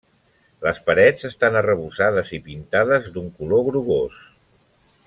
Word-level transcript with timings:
Les 0.67 0.79
parets 0.87 1.27
estan 1.29 1.57
arrebossades 1.61 2.33
i 2.39 2.41
pintades 2.49 3.13
d'un 3.19 3.31
color 3.43 3.65
grogós. 3.71 4.19